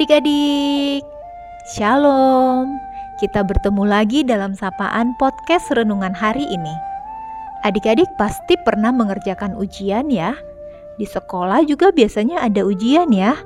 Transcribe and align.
Adik-adik, 0.00 1.04
Shalom. 1.76 2.80
Kita 3.20 3.44
bertemu 3.44 3.84
lagi 3.84 4.24
dalam 4.24 4.56
sapaan 4.56 5.12
podcast 5.20 5.68
renungan 5.76 6.16
hari 6.16 6.48
ini. 6.48 6.72
Adik-adik 7.68 8.08
pasti 8.16 8.56
pernah 8.64 8.96
mengerjakan 8.96 9.60
ujian 9.60 10.08
ya. 10.08 10.32
Di 10.96 11.04
sekolah 11.04 11.68
juga 11.68 11.92
biasanya 11.92 12.40
ada 12.40 12.64
ujian 12.64 13.12
ya. 13.12 13.36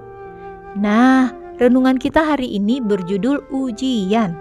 Nah, 0.78 1.34
renungan 1.58 1.98
kita 1.98 2.22
hari 2.22 2.46
ini 2.54 2.78
berjudul 2.78 3.50
ujian. 3.50 4.38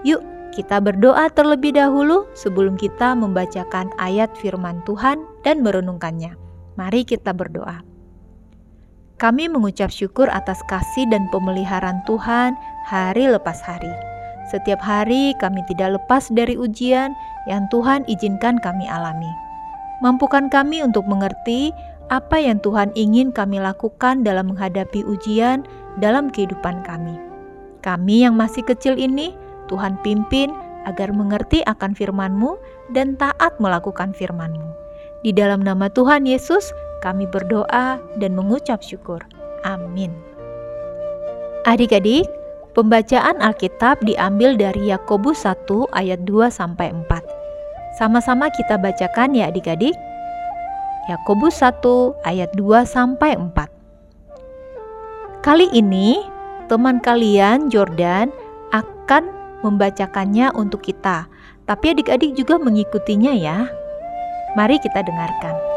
Yuk, 0.00 0.24
kita 0.56 0.80
berdoa 0.80 1.28
terlebih 1.28 1.76
dahulu 1.76 2.24
sebelum 2.32 2.80
kita 2.80 3.12
membacakan 3.12 3.92
ayat 4.00 4.32
firman 4.40 4.80
Tuhan 4.88 5.20
dan 5.44 5.60
merenungkannya. 5.60 6.32
Mari 6.80 7.04
kita 7.04 7.36
berdoa. 7.36 7.89
Kami 9.20 9.52
mengucap 9.52 9.92
syukur 9.92 10.32
atas 10.32 10.64
kasih 10.64 11.04
dan 11.12 11.28
pemeliharaan 11.28 12.00
Tuhan 12.08 12.56
hari 12.88 13.28
lepas 13.28 13.60
hari. 13.60 13.92
Setiap 14.48 14.80
hari 14.80 15.36
kami 15.36 15.60
tidak 15.68 16.00
lepas 16.00 16.32
dari 16.32 16.56
ujian 16.56 17.12
yang 17.44 17.68
Tuhan 17.68 18.08
izinkan 18.08 18.56
kami 18.64 18.88
alami. 18.88 19.28
Mampukan 20.00 20.48
kami 20.48 20.80
untuk 20.80 21.04
mengerti 21.04 21.68
apa 22.08 22.40
yang 22.40 22.64
Tuhan 22.64 22.96
ingin 22.96 23.28
kami 23.28 23.60
lakukan 23.60 24.24
dalam 24.24 24.56
menghadapi 24.56 25.04
ujian 25.04 25.68
dalam 26.00 26.32
kehidupan 26.32 26.80
kami. 26.80 27.20
Kami 27.84 28.24
yang 28.24 28.40
masih 28.40 28.64
kecil 28.64 28.96
ini, 28.96 29.36
Tuhan 29.68 30.00
pimpin 30.00 30.48
agar 30.88 31.12
mengerti 31.12 31.60
akan 31.68 31.92
firman-Mu 31.92 32.56
dan 32.96 33.20
taat 33.20 33.52
melakukan 33.60 34.16
firman-Mu. 34.16 34.72
Di 35.20 35.36
dalam 35.36 35.60
nama 35.60 35.92
Tuhan 35.92 36.24
Yesus, 36.24 36.72
kami 37.00 37.24
berdoa 37.26 37.98
dan 38.20 38.32
mengucap 38.36 38.84
syukur. 38.84 39.24
Amin. 39.64 40.12
Adik-adik, 41.68 42.24
pembacaan 42.72 43.36
Alkitab 43.40 44.00
diambil 44.04 44.56
dari 44.56 44.88
Yakobus 44.88 45.44
1 45.44 45.92
ayat 45.92 46.24
2 46.24 46.48
sampai 46.48 46.92
4. 46.92 47.20
Sama-sama 48.00 48.48
kita 48.48 48.80
bacakan 48.80 49.36
ya 49.36 49.52
adik-adik. 49.52 49.92
Yakobus 51.08 51.60
1 51.60 52.16
ayat 52.24 52.48
2 52.56 52.86
sampai 52.86 53.36
4. 53.36 53.68
Kali 55.44 55.68
ini 55.72 56.24
teman 56.68 57.00
kalian 57.00 57.72
Jordan 57.72 58.32
akan 58.72 59.24
membacakannya 59.60 60.52
untuk 60.56 60.84
kita, 60.84 61.28
tapi 61.68 61.92
adik-adik 61.92 62.36
juga 62.36 62.56
mengikutinya 62.56 63.36
ya. 63.36 63.68
Mari 64.56 64.80
kita 64.80 65.04
dengarkan. 65.04 65.69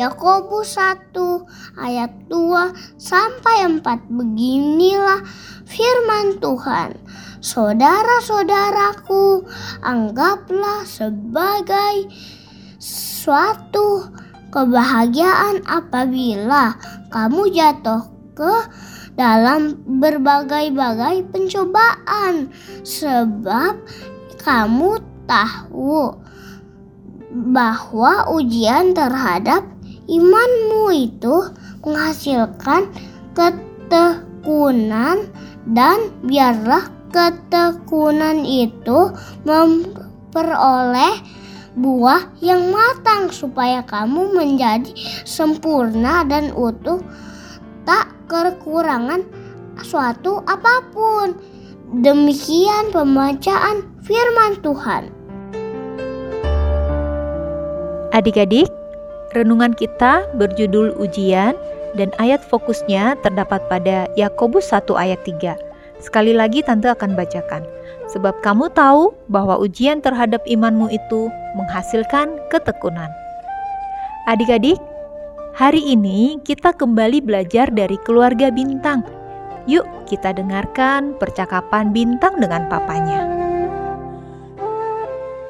Yakobus 0.00 0.80
1 0.80 1.12
ayat 1.76 2.08
2 2.32 2.96
sampai 2.96 3.68
4 3.68 3.84
beginilah 4.08 5.20
firman 5.68 6.40
Tuhan. 6.40 6.96
Saudara-saudaraku, 7.44 9.44
anggaplah 9.84 10.88
sebagai 10.88 12.08
suatu 12.80 14.08
kebahagiaan 14.48 15.60
apabila 15.68 16.80
kamu 17.12 17.52
jatuh 17.52 18.08
ke 18.32 18.54
dalam 19.20 19.84
berbagai-bagai 20.00 21.28
pencobaan 21.28 22.48
sebab 22.80 23.76
kamu 24.40 24.96
tahu 25.28 26.16
bahwa 27.30 28.32
ujian 28.32 28.96
terhadap 28.96 29.62
imanmu 30.10 30.90
itu 30.90 31.54
menghasilkan 31.86 32.90
ketekunan 33.38 35.30
dan 35.70 36.10
biarlah 36.26 36.90
ketekunan 37.14 38.42
itu 38.42 39.14
memperoleh 39.46 41.14
buah 41.78 42.34
yang 42.42 42.74
matang 42.74 43.30
supaya 43.30 43.86
kamu 43.86 44.34
menjadi 44.34 44.90
sempurna 45.22 46.26
dan 46.26 46.50
utuh 46.58 46.98
tak 47.86 48.10
kekurangan 48.26 49.22
suatu 49.82 50.42
apa 50.46 50.82
pun. 50.90 51.38
Demikian 51.90 52.94
pembacaan 52.94 53.82
firman 54.06 54.62
Tuhan. 54.62 55.10
Adik-adik, 58.14 58.70
Renungan 59.30 59.78
kita 59.78 60.26
berjudul 60.34 60.98
ujian 60.98 61.54
dan 61.94 62.10
ayat 62.18 62.42
fokusnya 62.42 63.14
terdapat 63.22 63.62
pada 63.70 64.10
Yakobus 64.18 64.74
1 64.74 64.90
ayat 64.98 65.22
3. 65.22 65.54
Sekali 66.02 66.34
lagi 66.34 66.66
tante 66.66 66.90
akan 66.90 67.14
bacakan. 67.14 67.62
Sebab 68.10 68.42
kamu 68.42 68.74
tahu 68.74 69.14
bahwa 69.30 69.54
ujian 69.62 70.02
terhadap 70.02 70.42
imanmu 70.50 70.90
itu 70.90 71.30
menghasilkan 71.54 72.42
ketekunan. 72.50 73.06
Adik-adik, 74.26 74.82
hari 75.54 75.78
ini 75.78 76.42
kita 76.42 76.74
kembali 76.74 77.22
belajar 77.22 77.70
dari 77.70 78.02
keluarga 78.02 78.50
bintang. 78.50 79.06
Yuk 79.70 79.86
kita 80.10 80.34
dengarkan 80.34 81.14
percakapan 81.22 81.94
bintang 81.94 82.34
dengan 82.42 82.66
papanya. 82.66 83.30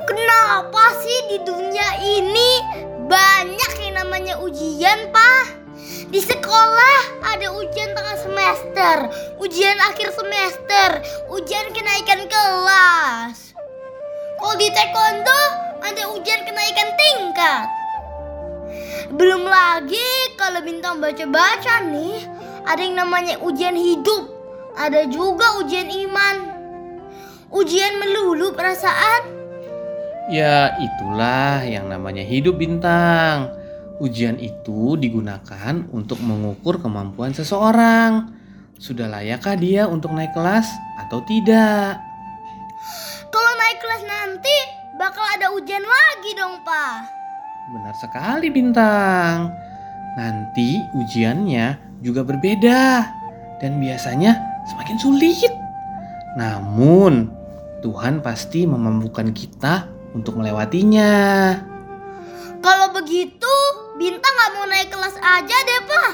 Kenapa 0.05 0.85
sih 1.01 1.33
di 1.33 1.39
dunia 1.49 1.80
ujian, 4.51 5.15
Pak. 5.15 5.47
Di 6.11 6.19
sekolah 6.19 7.23
ada 7.23 7.55
ujian 7.55 7.95
tengah 7.95 8.19
semester, 8.19 8.97
ujian 9.39 9.79
akhir 9.79 10.11
semester, 10.11 10.89
ujian 11.31 11.71
kenaikan 11.71 12.27
kelas. 12.27 13.55
Kalau 14.43 14.59
di 14.59 14.67
taekwondo 14.75 15.43
ada 15.87 16.03
ujian 16.19 16.43
kenaikan 16.43 16.91
tingkat. 16.99 17.67
Belum 19.15 19.47
lagi 19.47 20.35
kalau 20.35 20.67
bintang 20.67 20.99
baca-baca 20.99 21.87
nih, 21.87 22.27
ada 22.67 22.83
yang 22.83 22.99
namanya 22.99 23.39
ujian 23.47 23.79
hidup, 23.79 24.35
ada 24.75 25.07
juga 25.07 25.63
ujian 25.63 25.87
iman. 26.11 26.37
Ujian 27.55 28.03
melulu 28.03 28.51
perasaan, 28.55 29.39
Ya, 30.31 30.79
itulah 30.79 31.59
yang 31.67 31.91
namanya 31.91 32.23
hidup 32.23 32.63
bintang. 32.63 33.60
Ujian 34.01 34.41
itu 34.41 34.97
digunakan 34.97 35.85
untuk 35.93 36.25
mengukur 36.25 36.81
kemampuan 36.81 37.37
seseorang. 37.37 38.33
Sudah 38.81 39.13
layakkah 39.13 39.61
dia 39.61 39.85
untuk 39.85 40.17
naik 40.17 40.33
kelas 40.33 40.65
atau 41.05 41.21
tidak? 41.29 42.01
Kalau 43.29 43.53
naik 43.61 43.77
kelas 43.77 44.03
nanti 44.09 44.57
bakal 44.97 45.21
ada 45.37 45.53
ujian 45.53 45.85
lagi 45.85 46.33
dong, 46.33 46.65
Pak. 46.65 46.97
Benar 47.77 47.95
sekali, 48.01 48.49
Bintang. 48.49 49.53
Nanti 50.17 50.81
ujiannya 50.97 52.01
juga 52.01 52.25
berbeda 52.25 53.05
dan 53.61 53.85
biasanya 53.85 54.65
semakin 54.65 54.97
sulit. 54.97 55.53
Namun, 56.41 57.29
Tuhan 57.85 58.25
pasti 58.25 58.65
memampukan 58.65 59.29
kita 59.37 59.93
untuk 60.17 60.41
melewatinya. 60.41 61.13
Kalau 62.65 62.93
begitu, 62.93 63.55
Bintang 64.01 64.33
nggak 64.33 64.53
mau 64.57 64.65
naik 64.65 64.89
kelas 64.89 65.17
aja 65.21 65.57
deh, 65.61 65.81
Pak. 65.85 66.13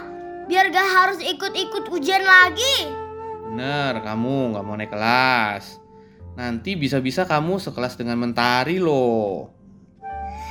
Biar 0.50 0.74
gak 0.74 0.88
harus 0.90 1.18
ikut-ikut 1.22 1.86
ujian 1.86 2.26
lagi. 2.26 2.90
Bener, 3.46 4.02
kamu 4.02 4.50
nggak 4.50 4.64
mau 4.66 4.74
naik 4.74 4.90
kelas. 4.90 5.78
Nanti 6.34 6.74
bisa-bisa 6.74 7.30
kamu 7.30 7.62
sekelas 7.62 7.94
dengan 7.94 8.18
Mentari 8.18 8.82
loh. 8.82 9.54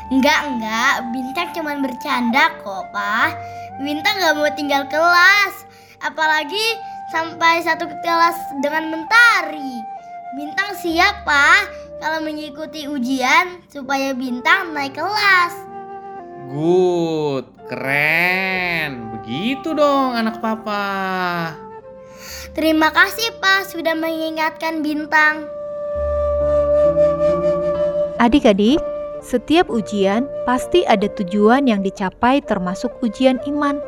Enggak, 0.08 0.48
enggak. 0.48 1.12
Bintang 1.12 1.52
cuma 1.52 1.76
bercanda 1.76 2.56
kok, 2.64 2.88
Pak. 2.96 3.36
Bintang 3.84 4.16
nggak 4.16 4.36
mau 4.40 4.50
tinggal 4.56 4.88
kelas. 4.88 5.68
Apalagi 6.00 6.80
sampai 7.12 7.60
satu 7.68 7.84
kelas 8.00 8.64
dengan 8.64 8.96
Mentari. 8.96 9.84
Bintang 10.40 10.72
siap, 10.80 11.28
Pak 11.28 11.86
kalau 12.00 12.20
mengikuti 12.22 12.86
ujian 12.86 13.64
supaya 13.72 14.12
bintang 14.12 14.76
naik 14.76 14.96
kelas. 15.00 15.75
Good, 16.46 17.46
keren. 17.66 19.18
Begitu 19.18 19.74
dong 19.74 20.14
anak 20.14 20.38
papa. 20.46 20.86
Terima 22.54 22.94
kasih 22.94 23.34
Pak 23.42 23.74
sudah 23.74 23.98
mengingatkan 23.98 24.86
bintang. 24.86 25.50
Adik-adik, 28.22 28.78
setiap 29.26 29.74
ujian 29.74 30.30
pasti 30.46 30.86
ada 30.86 31.10
tujuan 31.18 31.66
yang 31.66 31.82
dicapai 31.82 32.46
termasuk 32.46 32.94
ujian 33.02 33.42
iman. 33.50 33.82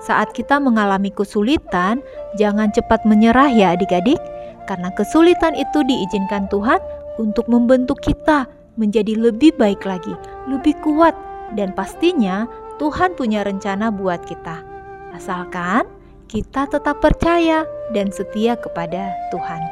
Saat 0.00 0.32
kita 0.32 0.56
mengalami 0.56 1.12
kesulitan, 1.12 2.00
jangan 2.40 2.72
cepat 2.72 3.04
menyerah 3.04 3.52
ya 3.52 3.76
adik-adik, 3.76 4.18
karena 4.64 4.88
kesulitan 4.96 5.52
itu 5.52 5.84
diizinkan 5.84 6.48
Tuhan 6.48 6.80
untuk 7.20 7.44
membentuk 7.52 8.00
kita 8.00 8.48
menjadi 8.80 9.12
lebih 9.20 9.52
baik 9.60 9.84
lagi, 9.84 10.16
lebih 10.48 10.72
kuat, 10.80 11.12
dan 11.54 11.74
pastinya 11.74 12.46
Tuhan 12.80 13.14
punya 13.18 13.44
rencana 13.44 13.92
buat 13.92 14.24
kita. 14.24 14.64
Asalkan 15.12 15.84
kita 16.30 16.70
tetap 16.70 17.02
percaya 17.02 17.66
dan 17.90 18.14
setia 18.14 18.54
kepada 18.54 19.10
Tuhan. 19.34 19.62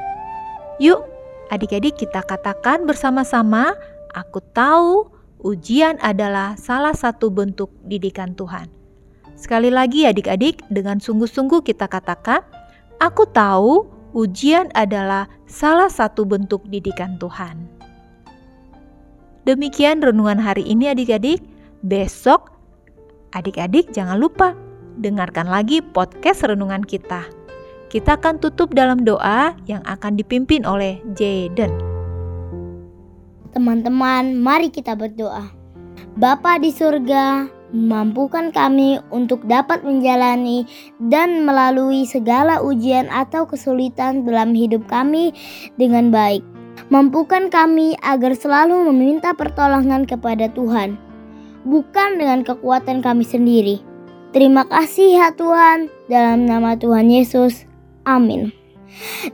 Yuk, 0.82 1.06
adik-adik, 1.54 1.94
kita 1.98 2.20
katakan 2.26 2.82
bersama-sama: 2.82 3.78
"Aku 4.10 4.42
tahu 4.52 5.06
ujian 5.38 5.96
adalah 6.02 6.58
salah 6.58 6.92
satu 6.92 7.30
bentuk 7.30 7.70
didikan 7.86 8.34
Tuhan." 8.34 8.66
Sekali 9.38 9.70
lagi, 9.70 10.02
adik-adik, 10.02 10.66
dengan 10.66 10.98
sungguh-sungguh 10.98 11.62
kita 11.62 11.86
katakan, 11.86 12.42
"Aku 12.98 13.22
tahu 13.30 13.86
ujian 14.10 14.66
adalah 14.74 15.30
salah 15.46 15.86
satu 15.86 16.26
bentuk 16.26 16.66
didikan 16.66 17.22
Tuhan." 17.22 17.70
Demikian 19.46 20.02
renungan 20.02 20.42
hari 20.42 20.66
ini, 20.66 20.90
adik-adik. 20.90 21.38
Besok, 21.78 22.50
adik-adik, 23.30 23.94
jangan 23.94 24.18
lupa 24.18 24.58
dengarkan 24.98 25.46
lagi 25.46 25.78
podcast 25.78 26.42
renungan 26.42 26.82
kita. 26.82 27.22
Kita 27.86 28.18
akan 28.18 28.42
tutup 28.42 28.74
dalam 28.74 29.06
doa 29.06 29.54
yang 29.70 29.86
akan 29.86 30.18
dipimpin 30.18 30.66
oleh 30.66 30.98
Jaden. 31.14 31.70
Teman-teman, 33.54 34.34
mari 34.42 34.74
kita 34.74 34.98
berdoa. 34.98 35.54
Bapa 36.18 36.58
di 36.58 36.74
surga, 36.74 37.46
mampukan 37.70 38.50
kami 38.50 38.98
untuk 39.14 39.46
dapat 39.46 39.86
menjalani 39.86 40.66
dan 40.98 41.46
melalui 41.46 42.10
segala 42.10 42.58
ujian 42.58 43.06
atau 43.06 43.46
kesulitan 43.46 44.26
dalam 44.26 44.50
hidup 44.50 44.82
kami 44.90 45.30
dengan 45.78 46.10
baik. 46.10 46.42
Mampukan 46.90 47.54
kami 47.54 47.94
agar 48.02 48.34
selalu 48.34 48.90
meminta 48.90 49.30
pertolongan 49.30 50.10
kepada 50.10 50.50
Tuhan, 50.50 51.07
bukan 51.66 52.18
dengan 52.20 52.44
kekuatan 52.46 53.00
kami 53.00 53.24
sendiri. 53.26 53.82
Terima 54.30 54.68
kasih 54.68 55.18
ya 55.18 55.28
Tuhan, 55.32 55.88
dalam 56.06 56.44
nama 56.44 56.76
Tuhan 56.76 57.08
Yesus. 57.08 57.64
Amin. 58.04 58.52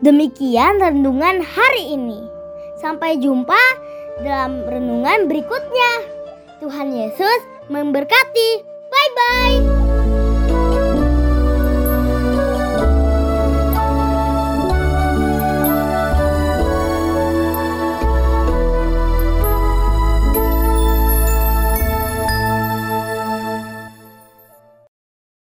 Demikian 0.02 0.78
renungan 0.78 1.42
hari 1.42 1.98
ini. 1.98 2.22
Sampai 2.78 3.18
jumpa 3.18 3.58
dalam 4.22 4.62
renungan 4.66 5.26
berikutnya. 5.26 5.90
Tuhan 6.62 6.94
Yesus 6.94 7.40
memberkati. 7.68 8.50
Bye 8.88 9.10
bye. 9.16 9.73